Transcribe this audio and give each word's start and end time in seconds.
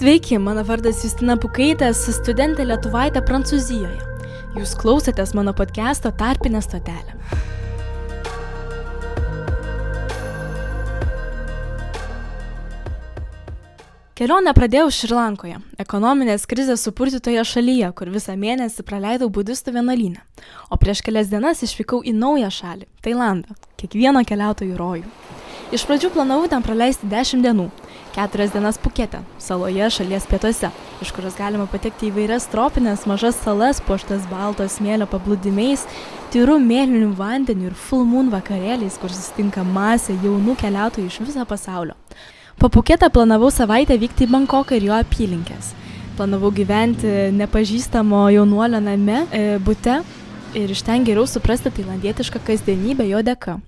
Sveiki, 0.00 0.38
mano 0.38 0.62
vardas 0.64 1.02
Justina 1.04 1.34
Pukaitė, 1.36 1.90
esu 1.92 2.14
studentė 2.16 2.64
Lietuvaitė 2.64 3.20
Prancūzijoje. 3.20 3.98
Jūs 4.56 4.70
klausotės 4.80 5.34
mano 5.36 5.52
podcast'o 5.52 6.08
Tarpinė 6.16 6.62
stotelė. 6.64 7.18
Kelionę 14.16 14.54
pradėjau 14.56 14.88
Šrilankoje, 14.88 15.60
ekonominės 15.84 16.48
krizės 16.48 16.86
supurtytoje 16.88 17.44
šalyje, 17.52 17.92
kur 17.92 18.08
visą 18.16 18.38
mėnesį 18.40 18.86
praleidau 18.88 19.28
budistų 19.28 19.76
vienuolynę. 19.76 20.24
O 20.72 20.80
prieš 20.80 21.04
kelias 21.04 21.28
dienas 21.28 21.60
išvykau 21.68 22.00
į 22.00 22.16
naują 22.16 22.48
šalį- 22.48 22.88
Tailandą, 23.04 23.52
kiekvieno 23.76 24.24
keliautojų 24.24 24.80
rojų. 24.80 25.12
Iš 25.76 25.84
pradžių 25.86 26.08
planavau 26.16 26.48
ten 26.48 26.64
praleisti 26.64 27.06
10 27.06 27.44
dienų, 27.44 27.68
4 28.14 28.50
dienas 28.52 28.78
Pukete, 28.78 29.20
saloje 29.38 29.90
šalies 29.90 30.26
pietuose, 30.26 30.70
iš 31.02 31.12
kurios 31.14 31.36
galima 31.38 31.66
patekti 31.70 32.08
į 32.08 32.14
vairias 32.16 32.48
tropinės 32.50 33.06
mažas 33.06 33.38
salas 33.44 33.78
puoštas 33.86 34.26
balto 34.30 34.66
smėlio 34.66 35.06
paplūdimiais, 35.10 35.86
tyru 36.34 36.58
mėlyniu 36.58 37.12
vandeniu 37.18 37.70
ir 37.70 37.78
full 37.78 38.04
moon 38.08 38.32
vakarėliais, 38.32 38.98
kur 38.98 39.14
susitinka 39.14 39.62
masė 39.62 40.18
jaunų 40.24 40.56
keliautojų 40.58 41.06
iš 41.06 41.20
viso 41.28 41.46
pasaulio. 41.46 41.94
Po 42.58 42.68
Puketą 42.68 43.08
planavau 43.14 43.48
savaitę 43.54 43.96
vykti 43.96 44.26
į 44.26 44.32
Bankoką 44.34 44.76
ir 44.76 44.90
jo 44.90 44.98
apylinkės. 44.98 45.70
Planavau 46.18 46.50
gyventi 46.52 47.30
nepažįstamo 47.32 48.26
jaunuolio 48.34 48.82
name, 48.84 49.22
e, 49.32 49.56
bute 49.62 50.02
ir 50.58 50.70
iš 50.74 50.82
ten 50.84 51.06
geriau 51.06 51.24
suprasti 51.30 51.70
tailandietišką 51.70 52.42
kasdienybę 52.44 53.06
jo 53.08 53.22
dėka. 53.24 53.60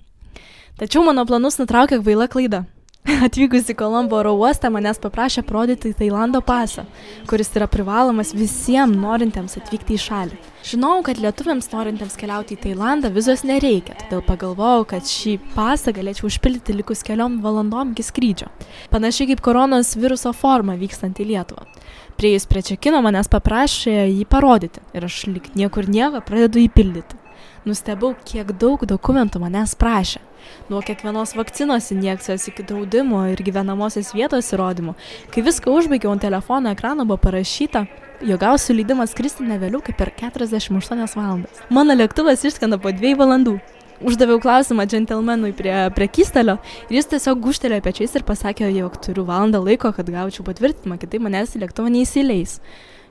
Tačiau 0.77 1.01
mano 1.05 1.25
planus 1.25 1.57
nutraukė 1.61 2.03
kvaila 2.03 2.27
klaida. 2.27 2.65
Atvykus 3.25 3.67
į 3.67 3.73
Kolombo 3.75 4.15
oro 4.15 4.31
uostą 4.39 4.69
manęs 4.71 4.99
paprašė 5.03 5.41
parodyti 5.43 5.91
Tailando 5.97 6.39
pasą, 6.45 6.85
kuris 7.27 7.49
yra 7.57 7.67
privalomas 7.67 8.31
visiems 8.35 8.95
norintiems 8.95 9.57
atvykti 9.59 9.97
į 9.97 9.99
šalį. 9.99 10.37
Žinau, 10.63 11.01
kad 11.03 11.19
lietuviams 11.19 11.67
norintiems 11.73 12.15
keliauti 12.19 12.55
į 12.55 12.61
Tailandą 12.63 13.11
vizos 13.11 13.43
nereikia, 13.43 13.97
todėl 14.05 14.23
pagalvojau, 14.23 14.85
kad 14.93 15.09
šį 15.09 15.35
pasą 15.51 15.91
galėčiau 15.95 16.29
užpildyti 16.29 16.77
likus 16.77 17.03
keliom 17.03 17.41
valandom 17.43 17.91
iki 17.91 18.07
skrydžio. 18.07 18.47
Panašiai 18.93 19.33
kaip 19.33 19.43
koronos 19.43 19.97
viruso 19.99 20.31
forma 20.31 20.77
vykstant 20.79 21.19
į 21.19 21.27
Lietuvą. 21.33 21.67
Prieėjus 22.15 22.47
prie 22.47 22.63
čekino 22.63 23.03
manęs 23.03 23.27
paprašė 23.27 23.97
jį 24.13 24.23
parodyti 24.31 24.79
ir 24.95 25.09
aš 25.09 25.25
lik 25.27 25.51
niekur 25.59 25.91
nieko 25.91 26.23
pradedu 26.23 26.63
įpildyti. 26.63 27.19
Nustebau, 27.67 28.13
kiek 28.27 28.55
daug 28.59 28.87
dokumentų 28.87 29.43
manęs 29.43 29.75
prašė. 29.79 30.23
Nuo 30.71 30.81
kiekvienos 30.85 31.35
vakcinos 31.37 31.91
injekcijos 31.95 32.47
iki 32.51 32.65
draudimo 32.69 33.25
ir 33.31 33.43
gyvenamosios 33.43 34.13
vietos 34.15 34.53
įrodymų. 34.55 34.95
Kai 35.33 35.43
viską 35.45 35.73
užbaigiau 35.73 36.13
ant 36.13 36.23
telefono 36.23 36.71
ekrano 36.71 37.05
buvo 37.05 37.19
parašyta, 37.25 37.85
jog 38.23 38.41
gausiu 38.41 38.75
leidimą 38.77 39.07
skristi 39.11 39.45
ne 39.47 39.59
vėliau 39.61 39.83
kaip 39.83 39.99
per 39.99 40.13
48 40.19 41.15
valandas. 41.17 41.63
Mano 41.69 41.95
lėktuvas 41.97 42.45
išskrenda 42.47 42.79
po 42.81 42.93
2 42.95 43.15
valandų. 43.19 43.57
Uždaviau 44.03 44.39
klausimą 44.43 44.83
džentelmenui 44.89 45.53
prie 45.55 45.75
prekystalio 45.95 46.57
ir 46.89 46.97
jis 46.97 47.07
tiesiog 47.13 47.39
guštelėjo 47.45 47.85
pečiais 47.85 48.17
ir 48.17 48.25
pasakė, 48.27 48.67
jog 48.75 48.97
turiu 49.05 49.23
valandą 49.29 49.61
laiko, 49.63 49.93
kad 49.95 50.09
gaučiau 50.11 50.43
patvirtinimą, 50.49 50.97
kitaip 50.99 51.23
manęs 51.23 51.55
į 51.55 51.63
lėktuvą 51.63 51.93
neįsileis. 51.93 52.57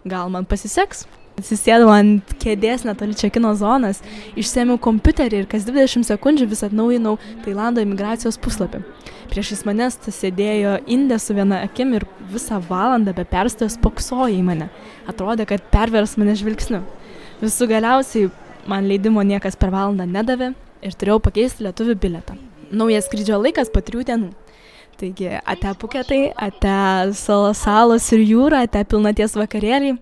Gal 0.05 0.29
man 0.35 0.45
pasiseks? 0.51 1.07
Atsisėdau 1.41 1.89
ant 1.89 2.35
kėdės 2.43 2.83
netoli 2.85 3.17
čekino 3.17 3.55
zonas, 3.57 4.03
išsėmiau 4.37 4.77
kompiuterį 4.83 5.39
ir 5.41 5.47
kas 5.49 5.65
20 5.65 6.05
sekundžių 6.05 6.49
vis 6.51 6.61
atnaujinau 6.67 7.15
Tailando 7.45 7.81
imigracijos 7.81 8.37
puslapį. 8.43 8.83
Priešais 9.33 9.63
manęs 9.65 9.97
sėdėjo 10.13 10.77
Indė 10.93 11.17
su 11.23 11.33
viena 11.33 11.63
akim 11.65 11.95
ir 11.97 12.05
visą 12.35 12.61
valandą 12.69 13.15
be 13.17 13.25
perstojo 13.25 13.73
spoksojo 13.73 14.29
į 14.29 14.43
mane. 14.45 14.69
Atrodė, 15.09 15.49
kad 15.49 15.65
pervers 15.73 16.19
mane 16.21 16.37
žvilgsniu. 16.37 16.83
Visų 17.41 17.71
galiausiai 17.73 18.29
man 18.69 18.85
leidimo 18.91 19.25
niekas 19.25 19.57
per 19.57 19.73
valandą 19.73 20.05
nedavė 20.05 20.53
ir 20.85 21.01
turėjau 21.01 21.19
pakeisti 21.25 21.65
lietuvių 21.65 21.97
biletą. 22.05 22.37
Naujas 22.73 23.09
skrydžio 23.09 23.41
laikas 23.41 23.73
po 23.73 23.81
trijų 23.81 24.05
dienų. 24.13 24.31
Taigi, 25.01 25.33
ate 25.41 25.73
puketai, 25.81 26.23
ate 26.37 26.77
salos 27.17 28.13
ir 28.13 28.21
jūra, 28.21 28.67
ate 28.69 28.85
pilnaties 28.85 29.35
vakarėliai. 29.41 29.97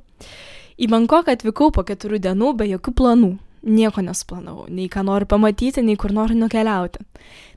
Į 0.81 0.87
Bankoką 0.89 1.35
atvykau 1.37 1.69
po 1.77 1.83
keturių 1.85 2.17
dienų 2.25 2.55
be 2.57 2.65
jokių 2.71 2.93
planų. 2.97 3.35
Nieko 3.69 4.01
nesuplanavau, 4.01 4.63
nei 4.73 4.87
ką 4.89 5.03
noriu 5.05 5.27
pamatyti, 5.29 5.83
nei 5.85 5.99
kur 6.01 6.15
noriu 6.17 6.39
nukeliauti. 6.41 7.03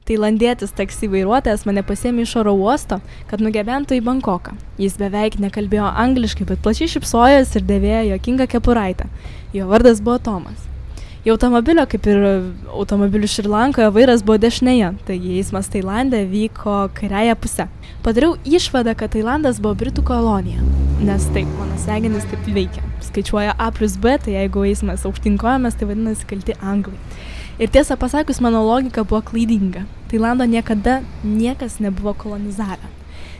Tailandietis 0.03 0.75
taksi 0.75 1.07
vairuotojas 1.07 1.63
mane 1.63 1.85
pasėmė 1.87 2.25
iš 2.25 2.33
oro 2.41 2.51
uosto, 2.59 2.97
kad 3.29 3.39
nugebentų 3.39 3.95
į 3.95 4.03
Bankoką. 4.03 4.57
Jis 4.75 4.99
beveik 4.99 5.39
nekalbėjo 5.39 5.87
angliškai, 6.03 6.49
bet 6.51 6.59
plačiai 6.65 6.91
šipsojęs 6.91 7.55
ir 7.55 7.63
dėvėjo 7.69 8.03
jokingą 8.09 8.49
kepuraitę. 8.57 9.07
Jo 9.55 9.71
vardas 9.71 10.03
buvo 10.03 10.19
Tomas. 10.19 10.67
Į 11.23 11.37
automobilio, 11.37 11.87
kaip 11.87 12.03
ir 12.11 12.25
automobilių 12.75 13.31
Šrilankoje, 13.31 13.87
vairas 13.95 14.27
buvo 14.27 14.35
dešinėje, 14.43 14.97
taigi 15.07 15.37
eismas 15.39 15.71
Tailandė 15.71 16.25
vyko 16.27 16.89
kairiaje 16.99 17.39
pusė. 17.39 17.71
Padariau 18.03 18.35
išvadą, 18.43 18.99
kad 18.99 19.15
Tailandas 19.15 19.63
buvo 19.63 19.79
Britų 19.79 20.03
kolonija, 20.11 20.59
nes 21.03 21.25
taip, 21.35 21.47
mano 21.59 21.75
smegenys 21.81 22.23
taip 22.31 22.45
veikia. 22.55 22.81
Skaičiuoja 23.03 23.55
A 23.59 23.69
plus 23.75 23.97
B, 23.99 24.13
tai 24.23 24.37
jeigu 24.37 24.63
eismas 24.63 25.03
aukštinkojamas, 25.07 25.75
tai 25.75 25.87
vadinasi 25.89 26.27
kalti 26.29 26.55
anglai. 26.63 26.95
Ir 27.59 27.71
tiesą 27.73 27.97
pasakius, 27.99 28.39
mano 28.41 28.61
logika 28.63 29.03
buvo 29.03 29.19
klaidinga. 29.27 29.83
Tailando 30.11 30.47
niekada 30.47 31.01
niekas 31.23 31.81
nebuvo 31.83 32.13
kolonizavę. 32.13 32.87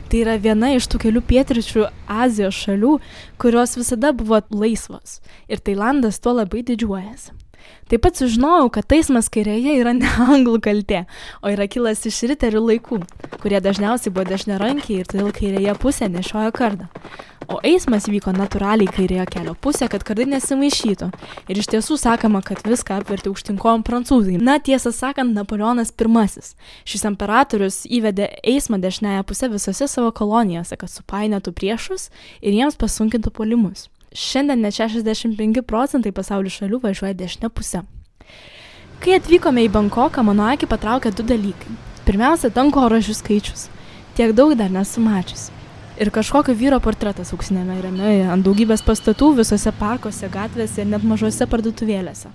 Tai 0.08 0.20
yra 0.20 0.34
viena 0.36 0.74
iš 0.76 0.90
tų 0.92 1.00
kelių 1.06 1.22
pietričių 1.24 1.86
Azijos 2.04 2.58
šalių, 2.66 2.98
kurios 3.40 3.78
visada 3.80 4.12
buvo 4.12 4.42
laisvos. 4.52 5.22
Ir 5.48 5.64
Tailandas 5.64 6.20
tuo 6.20 6.36
labai 6.36 6.60
didžiuojasi. 6.68 7.32
Taip 7.88 8.00
pat 8.04 8.16
sužinojau, 8.16 8.70
kad 8.72 8.86
teismas 8.88 9.30
kairėje 9.32 9.74
yra 9.80 9.92
ne 9.96 10.08
anglų 10.24 10.58
kaltė, 10.64 11.04
o 11.44 11.52
yra 11.52 11.66
kilęs 11.70 12.04
iš 12.08 12.22
riterių 12.32 12.62
laikų, 12.68 13.00
kurie 13.42 13.60
dažniausiai 13.64 14.12
buvo 14.12 14.24
dešiniarankiai 14.30 15.02
ir 15.02 15.10
todėl 15.10 15.32
kairėje 15.36 15.76
pusė 15.80 16.08
nešiojo 16.12 16.52
kardą. 16.56 16.88
O 17.48 17.60
eismas 17.66 18.08
vyko 18.08 18.32
natūraliai 18.36 18.88
kairėje 18.88 19.26
kelio 19.32 19.54
pusė, 19.60 19.88
kad 19.92 20.04
kardai 20.06 20.26
nesimaišytų. 20.32 21.10
Ir 21.50 21.60
iš 21.60 21.70
tiesų 21.72 21.98
sakoma, 22.00 22.40
kad 22.46 22.62
viską 22.64 23.00
apvertė 23.00 23.32
užtinkom 23.32 23.84
prancūzai. 23.86 24.38
Na, 24.40 24.58
tiesą 24.58 24.92
sakant, 24.94 25.34
Napoleonas 25.36 25.92
I. 25.92 26.26
Šis 26.84 27.04
imperatorius 27.08 27.84
įvedė 27.86 28.30
eismą 28.42 28.78
dešinėje 28.80 29.24
pusė 29.28 29.50
visose 29.52 29.88
savo 29.88 30.12
kolonijose, 30.12 30.76
kad 30.76 30.90
supainėtų 30.90 31.52
priešus 31.52 32.10
ir 32.40 32.52
jiems 32.52 32.80
pasunkintų 32.80 33.30
polimus 33.34 33.88
šiandien 34.14 34.62
net 34.62 34.74
65 34.74 35.62
procentai 35.66 36.12
pasaulio 36.14 36.50
šalių 36.50 36.80
važiuoja 36.86 37.16
dešinę 37.18 37.50
pusę. 37.50 37.82
Kai 39.02 39.18
atvykome 39.18 39.66
į 39.66 39.72
Bankoką, 39.74 40.22
mano 40.22 40.46
akį 40.52 40.70
patraukė 40.70 41.12
du 41.18 41.26
dalykai. 41.26 41.74
Pirmiausia, 42.06 42.52
dangoraižių 42.54 43.16
skaičius. 43.18 43.66
Tiek 44.14 44.32
daug 44.38 44.54
dar 44.56 44.70
nesu 44.70 45.02
mačius. 45.02 45.50
Ir 45.94 46.10
kažkokio 46.10 46.56
vyro 46.58 46.80
portretas 46.82 47.28
auksinėme 47.36 47.76
rame 47.84 48.14
ant 48.26 48.42
daugybės 48.42 48.82
pastatų 48.82 49.28
visose 49.38 49.70
parkuose, 49.78 50.26
gatvėse 50.26 50.82
ir 50.82 50.88
net 50.90 51.04
mažose 51.06 51.46
parduotuvėlėse. 51.46 52.32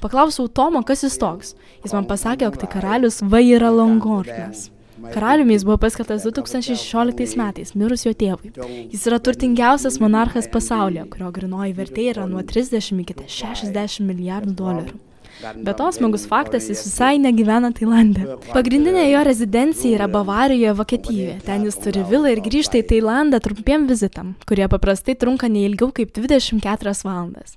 Paklausiau 0.00 0.48
Tomo, 0.48 0.80
kas 0.80 1.04
jis 1.04 1.18
toks. 1.20 1.52
Jis 1.84 1.92
man 1.92 2.08
pasakė, 2.08 2.48
jog 2.48 2.56
tai 2.62 2.70
karalius 2.72 3.20
Vaira 3.20 3.68
Longornas. 3.68 4.70
Karaliumi 5.12 5.58
jis 5.58 5.68
buvo 5.68 5.76
paskirtas 5.82 6.24
2016 6.24 7.36
metais, 7.36 7.76
mirus 7.76 8.06
jo 8.06 8.14
tėvui. 8.16 8.54
Jis 8.94 9.06
yra 9.10 9.20
turtingiausias 9.20 10.00
monarchas 10.00 10.48
pasaulyje, 10.48 11.04
kurio 11.12 11.28
grinoji 11.36 11.76
vertė 11.76 12.08
yra 12.14 12.24
nuo 12.30 12.40
30 12.40 13.04
iki 13.04 13.18
60 13.28 14.08
milijardų 14.08 14.56
dolerių. 14.56 15.00
Be 15.40 15.74
to, 15.74 15.88
smagus 15.96 16.26
faktas, 16.28 16.68
jis 16.70 16.82
visai 16.86 17.16
negyvena 17.22 17.72
Tailandė. 17.74 18.36
Pagrindinė 18.52 19.06
jo 19.08 19.22
rezidencija 19.26 19.96
yra 19.96 20.08
Bavarijoje, 20.12 20.74
Vokietijoje. 20.78 21.38
Ten 21.46 21.64
jis 21.66 21.78
turi 21.82 22.04
vilą 22.10 22.34
ir 22.34 22.42
grįžta 22.44 22.78
į 22.78 22.84
Tailandą 22.92 23.40
trumpiem 23.42 23.88
vizitam, 23.90 24.34
kurie 24.48 24.68
paprastai 24.70 25.16
trunka 25.18 25.50
neilgiau 25.50 25.90
kaip 25.96 26.12
24 26.14 26.94
valandas. 27.06 27.56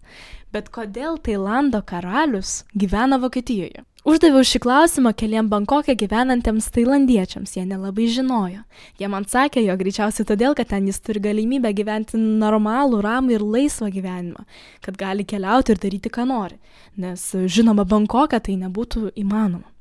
Bet 0.55 0.69
kodėl 0.71 1.17
Tailando 1.19 1.81
karalius 1.83 2.61
gyvena 2.79 3.17
Vokietijoje? 3.19 3.81
Uždaviau 4.07 4.45
šį 4.47 4.61
klausimą 4.63 5.11
keliem 5.19 5.49
Bankokė 5.51 5.97
gyvenantiems 5.99 6.69
tailandiečiams, 6.71 7.57
jie 7.57 7.65
nelabai 7.67 8.05
žinojo. 8.13 8.61
Jie 9.01 9.09
man 9.11 9.27
sakė, 9.27 9.65
jo 9.65 9.75
greičiausiai 9.81 10.29
todėl, 10.29 10.55
kad 10.55 10.69
ten 10.71 10.87
jis 10.87 11.01
turi 11.03 11.19
galimybę 11.25 11.73
gyventi 11.75 12.21
normalų, 12.21 13.03
ramų 13.03 13.35
ir 13.35 13.47
laisvą 13.57 13.91
gyvenimą, 13.97 14.47
kad 14.85 15.01
gali 15.01 15.27
keliauti 15.27 15.75
ir 15.75 15.83
daryti, 15.83 16.13
ką 16.13 16.29
nori, 16.31 16.55
nes 16.95 17.31
žinoma, 17.35 17.83
Bankoką 17.83 18.39
tai 18.39 18.55
nebūtų 18.61 19.09
įmanoma. 19.25 19.74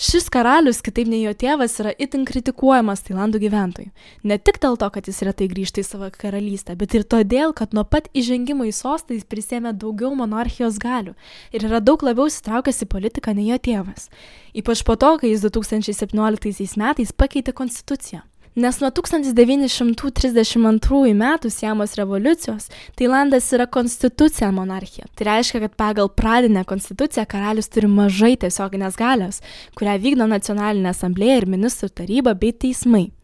Šis 0.00 0.30
karalius, 0.32 0.78
kitaip 0.80 1.10
nei 1.12 1.18
jo 1.26 1.34
tėvas, 1.36 1.74
yra 1.82 1.90
itin 2.00 2.22
kritikuojamas 2.24 3.02
Tailandų 3.04 3.42
gyventojų. 3.42 3.90
Ne 4.24 4.38
tik 4.40 4.56
dėl 4.62 4.78
to, 4.80 4.88
kad 4.94 5.10
jis 5.10 5.20
retai 5.28 5.50
grįžta 5.50 5.82
į 5.82 5.84
savo 5.84 6.08
karalystę, 6.14 6.72
bet 6.80 6.96
ir 6.96 7.04
todėl, 7.04 7.52
kad 7.52 7.76
nuo 7.76 7.84
pat 7.84 8.08
įžengimo 8.16 8.64
į 8.64 8.72
sostą 8.78 9.18
jis 9.18 9.28
prisėmė 9.28 9.74
daugiau 9.76 10.14
monarchijos 10.16 10.80
galių 10.80 11.12
ir 11.52 11.68
yra 11.68 11.82
daug 11.84 12.00
labiau 12.06 12.32
įsitraukęs 12.32 12.80
į 12.86 12.90
politiką 12.96 13.36
nei 13.36 13.50
jo 13.50 13.60
tėvas. 13.60 14.08
Ypač 14.56 14.86
po 14.88 14.96
to, 14.96 15.12
kai 15.20 15.34
jis 15.34 15.44
2017 15.44 16.80
metais 16.80 17.12
pakeitė 17.12 17.52
konstituciją. 17.52 18.24
Nes 18.58 18.80
nuo 18.82 18.88
1932 18.90 21.14
metų 21.14 21.46
Siamos 21.54 21.92
revoliucijos 21.94 22.66
Tailandas 22.98 23.46
yra 23.54 23.70
konstitucija 23.70 24.50
monarchija. 24.50 25.06
Tai 25.14 25.24
reiškia, 25.28 25.60
kad 25.62 25.76
pagal 25.78 26.10
pradinę 26.10 26.64
konstituciją 26.66 27.30
karalius 27.30 27.70
turi 27.70 27.86
mažai 27.86 28.34
tiesioginės 28.42 28.98
galios, 28.98 29.38
kurią 29.78 29.94
vykdo 30.02 30.26
nacionalinė 30.26 30.90
asamblėja 30.90 31.38
ir 31.38 31.46
ministrų 31.46 31.94
taryba 32.02 32.34
bei 32.34 32.50
teismai. 32.50 33.14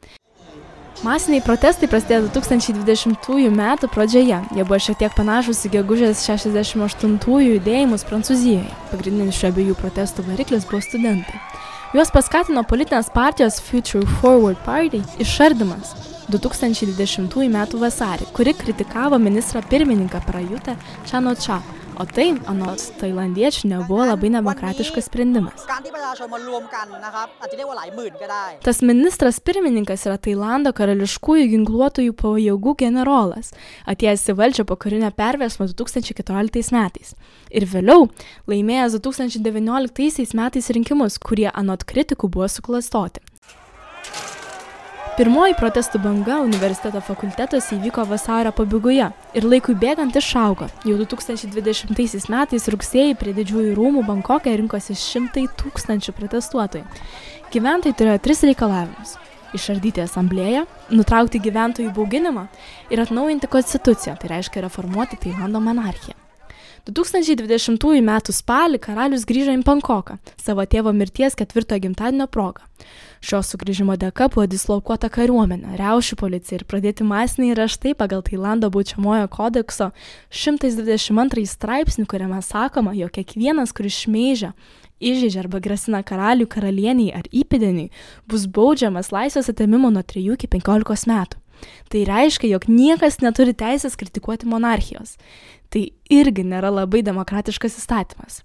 Masiniai 1.02 1.43
protestai 1.44 1.90
prasidėjo 1.90 2.31
2020 2.31 3.50
m. 3.50 3.90
pradžioje. 3.90 4.38
Jie 4.55 4.62
buvo 4.62 4.79
šiek 4.81 4.96
tiek 5.02 5.12
panašus 5.19 5.67
į 5.67 5.75
gegužės 5.75 6.22
68-ųjų 6.22 7.58
judėjimus 7.58 8.06
Prancūzijoje. 8.06 8.70
Pagrindinis 8.94 9.43
šių 9.43 9.50
abiejų 9.50 9.75
protestų 9.82 10.22
variklis 10.31 10.70
buvo 10.70 10.79
studentai. 10.87 11.56
Juos 11.96 12.10
paskatino 12.12 12.60
politinės 12.69 13.06
partijos 13.08 13.54
Future 13.64 14.04
Forward 14.19 14.58
Party 14.66 14.98
išardimas 15.25 15.94
2020 16.28 17.38
m. 17.46 17.56
vasarį, 17.81 18.26
kuri 18.37 18.52
kritikavo 18.58 19.16
ministrą 19.16 19.62
pirmininką 19.70 20.20
Prajutę 20.26 20.75
Čanočą 21.08 21.56
O 21.96 22.04
tai, 22.04 22.26
anot 22.44 22.82
tailandiečių, 23.00 23.70
nebuvo 23.70 24.04
labai 24.04 24.28
demokratiškas 24.34 25.06
sprendimas. 25.08 25.62
Tas 28.66 28.82
ministras 28.84 29.38
pirmininkas 29.40 30.04
yra 30.04 30.19
Tailando 30.20 30.75
karališkųjų 30.76 31.46
ginkluotojų 31.54 32.16
pajėgų 32.20 32.75
generolas, 32.82 33.54
atėjęs 33.88 34.26
į 34.28 34.37
valdžią 34.43 34.66
po 34.69 34.76
karinio 34.76 35.08
perversmo 35.16 35.69
2014 35.72 36.76
metais. 36.76 37.14
Ir 37.48 37.64
vėliau 37.72 38.10
laimėjęs 38.50 38.98
2019 39.00 40.37
metais 40.37 40.69
rinkimus, 40.76 41.16
kurie 41.16 41.48
anot 41.48 41.88
kritikų 41.88 42.28
buvo 42.28 42.50
suklastoti. 42.52 43.25
Pirmoji 45.16 45.54
protestų 45.56 45.96
banga 46.04 46.34
universiteto 46.44 47.00
fakultetuose 47.00 47.78
įvyko 47.78 48.02
vasario 48.04 48.50
pabaigoje 48.52 49.06
ir 49.40 49.46
laikui 49.48 49.72
bėgant 49.80 50.18
išaugo. 50.20 50.66
Jau 50.84 50.98
2020 51.00 52.28
metais 52.34 52.68
rugsėjai 52.74 53.14
prie 53.16 53.32
didžiųjų 53.38 53.70
rūmų 53.78 54.02
Bankokė 54.10 54.52
rinkosi 54.60 54.92
šimtai 55.00 55.46
tūkstančių 55.62 56.12
protestuotojų. 56.18 56.84
Gyventojai 57.54 57.96
turėjo 57.96 58.18
tris 58.28 58.44
reikalavimus- 58.44 59.16
išardyti 59.56 60.04
asamblėją, 60.04 60.66
nutraukti 60.92 61.40
gyventojų 61.40 61.96
bauginimą 61.96 62.44
ir 62.92 63.00
atnaujinti 63.00 63.48
konstituciją, 63.48 64.19
tai 64.20 64.34
reiškia 64.36 64.69
reformuoti 64.69 65.16
Tailando 65.16 65.64
monarchiją. 65.64 66.25
2020 66.86 67.98
m. 67.98 68.10
spalį 68.30 68.78
karalius 68.78 69.24
grįžo 69.26 69.50
į 69.56 69.62
Bankoką 69.66 70.20
savo 70.38 70.62
tėvo 70.70 70.92
mirties 70.94 71.34
ketvirtojo 71.34 71.82
gimtadienio 71.82 72.28
proga. 72.30 72.62
Šio 73.26 73.40
sugrįžimo 73.42 73.96
dėka 73.98 74.28
buvo 74.30 74.44
dislokuota 74.46 75.08
kariuomenė, 75.10 75.74
riaušių 75.80 76.18
policija 76.20 76.60
ir 76.60 76.64
pradėti 76.70 77.02
masiniai 77.02 77.56
raštai 77.58 77.96
pagal 77.98 78.22
Tailando 78.22 78.70
būčiamojo 78.70 79.26
kodekso 79.32 79.90
122 80.30 81.46
straipsnį, 81.50 82.06
kuriame 82.06 82.38
sakoma, 82.44 82.94
jog 82.94 83.10
kiekvienas, 83.18 83.74
kuris 83.74 84.04
šmeižia, 84.04 84.52
įžeidžia 85.02 85.42
arba 85.42 85.58
grasina 85.64 86.04
karaliui, 86.06 86.46
karalieniai 86.46 87.16
ar 87.18 87.26
įpėdiniui, 87.34 87.90
bus 88.30 88.46
baudžiamas 88.46 89.10
laisvės 89.10 89.50
atėmimo 89.50 89.90
nuo 89.90 90.06
3 90.06 90.36
iki 90.36 90.52
15 90.54 91.10
metų. 91.10 91.42
Tai 91.93 92.05
reiškia, 92.08 92.53
jog 92.55 92.69
niekas 92.70 93.20
neturi 93.25 93.55
teisės 93.56 93.99
kritikuoti 93.99 94.49
monarchijos. 94.50 95.17
Tai 95.73 95.88
irgi 96.12 96.47
nėra 96.47 96.70
labai 96.70 97.03
demokratiškas 97.06 97.81
įstatymas. 97.81 98.43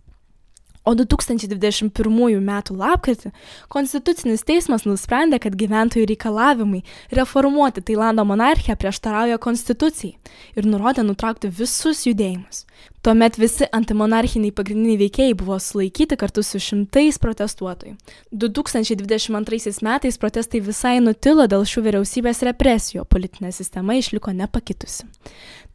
O 0.81 0.95
2021 0.97 2.39
m. 2.41 2.51
lapkritį 2.73 3.29
Konstitucinis 3.69 4.41
teismas 4.47 4.87
nusprendė, 4.89 5.37
kad 5.43 5.53
gyventojų 5.53 6.07
reikalavimai 6.09 6.81
reformuoti 7.13 7.83
Tailando 7.85 8.25
monarchiją 8.25 8.75
prieštarauja 8.81 9.37
konstitucijai 9.41 10.15
ir 10.57 10.65
nurodė 10.65 11.05
nutraukti 11.05 11.51
visus 11.53 12.01
judėjimus. 12.07 12.63
Tuomet 13.05 13.37
visi 13.37 13.67
antimonarchiniai 13.73 14.53
pagrindiniai 14.57 14.97
veikėjai 15.03 15.37
buvo 15.37 15.59
sulaikyti 15.61 16.17
kartu 16.17 16.41
su 16.45 16.61
šimtais 16.61 17.21
protestuotojų. 17.21 17.93
2022 18.33 19.85
metais 19.85 20.17
protestai 20.21 20.63
visai 20.65 20.97
nutilo 21.01 21.45
dėl 21.49 21.65
šių 21.65 21.85
vyriausybės 21.87 22.41
represijų, 22.49 23.05
politinė 23.05 23.53
sistema 23.53 23.97
išliko 24.01 24.33
nepakitusi. 24.33 25.05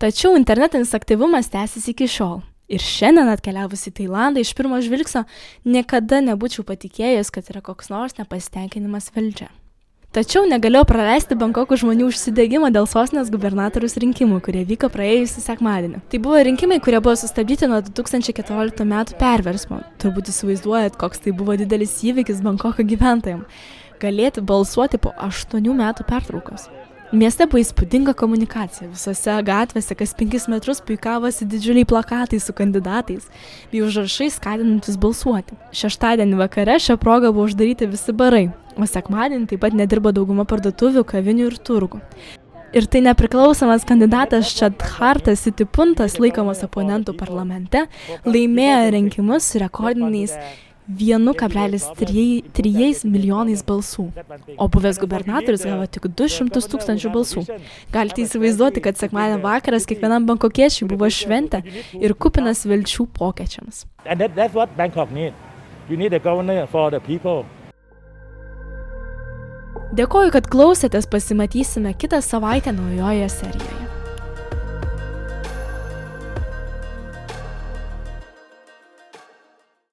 Tačiau 0.02 0.34
internetinis 0.38 0.94
aktyvumas 0.98 1.50
tęsiasi 1.54 1.94
iki 1.94 2.10
šiol. 2.10 2.42
Ir 2.66 2.82
šiandien 2.82 3.28
atkeliavus 3.30 3.86
į 3.86 3.92
Tailandą 4.00 4.42
iš 4.42 4.50
pirmo 4.58 4.80
žvilgsnio 4.82 5.22
niekada 5.66 6.18
nebūčiau 6.24 6.66
patikėjęs, 6.66 7.30
kad 7.30 7.52
yra 7.52 7.62
koks 7.62 7.92
nors 7.92 8.18
nepasitenkinimas 8.18 9.12
valdžia. 9.14 9.52
Tačiau 10.16 10.46
negalėjau 10.48 10.86
praleisti 10.88 11.36
Bankoko 11.36 11.76
žmonių 11.76 12.06
užsidėgymo 12.08 12.70
dėl 12.72 12.86
sostinės 12.88 13.28
gubernatorius 13.30 13.98
rinkimų, 14.00 14.38
kurie 14.46 14.62
vyko 14.64 14.88
praėjusį 14.94 15.44
sekmadienį. 15.44 16.00
Tai 16.08 16.20
buvo 16.24 16.40
rinkimai, 16.48 16.78
kurie 16.80 17.02
buvo 17.04 17.12
sustabdyti 17.20 17.68
nuo 17.68 17.82
2014 17.84 18.88
metų 18.88 19.18
perversmo. 19.20 19.82
Turbūt 20.00 20.32
įsivaizduojat, 20.32 20.96
koks 20.96 21.20
tai 21.26 21.36
buvo 21.36 21.58
didelis 21.60 21.98
įvykis 22.00 22.40
Bankoko 22.46 22.86
gyventojams. 22.94 23.68
Galėti 24.00 24.40
balsuoti 24.40 25.02
po 25.04 25.12
8 25.20 25.60
metų 25.84 26.08
pertraukos. 26.08 26.70
Mieste 27.16 27.46
buvo 27.48 27.62
įspūdinga 27.62 28.12
komunikacija. 28.18 28.90
Visose 28.90 29.34
gatvėse 29.46 29.94
kas 29.96 30.10
penkis 30.18 30.44
metrus 30.52 30.82
puikavosi 30.84 31.46
didžiuliai 31.48 31.86
plakatai 31.88 32.36
su 32.42 32.52
kandidatais 32.52 33.30
bei 33.70 33.80
užrašai 33.86 34.26
skatinantis 34.34 34.98
balsuoti. 35.00 35.56
Šeštadienį 35.80 36.36
vakare 36.42 36.74
šią 36.82 36.98
progą 37.00 37.30
buvo 37.32 37.46
uždaryti 37.48 37.88
visi 37.88 38.12
barai, 38.12 38.50
o 38.76 38.88
sekmadienį 38.90 39.48
taip 39.48 39.64
pat 39.64 39.78
nedirbo 39.78 40.12
dauguma 40.12 40.44
parduotuvių, 40.50 41.06
kavinių 41.08 41.48
ir 41.48 41.56
turgų. 41.70 42.02
Ir 42.76 42.90
tai 42.92 43.00
nepriklausomas 43.06 43.88
kandidatas 43.88 44.52
Čadhartas 44.58 45.46
Sitipuntas, 45.46 46.18
laikomas 46.20 46.60
oponentų 46.66 47.16
parlamente, 47.16 47.86
laimėjo 48.28 48.92
rinkimus 48.92 49.54
rekordiniais 49.62 50.36
1,3 50.86 53.04
milijonais 53.04 53.62
balsų, 53.66 54.04
o 54.56 54.68
buvęs 54.70 55.00
gubernatorius 55.02 55.64
gavo 55.66 55.86
tik 55.90 56.06
200 56.14 56.62
tūkstančių 56.72 57.10
balsų. 57.14 57.42
Galite 57.94 58.22
įsivaizduoti, 58.22 58.82
kad 58.84 58.98
sekmadienio 59.00 59.40
vakaras 59.42 59.86
kiekvienam 59.88 60.28
bankokiečiui 60.30 60.88
buvo 60.90 61.08
šventė 61.10 61.62
ir 61.98 62.14
kupinas 62.14 62.66
vilčių 62.68 63.08
pokyčiams. 63.18 63.84
Dėkoju, 69.96 70.30
kad 70.34 70.46
klausėtės, 70.50 71.06
pasimatysime 71.10 71.94
kitą 71.94 72.22
savaitę 72.22 72.72
naujoje 72.74 73.28
serijoje. 73.32 73.85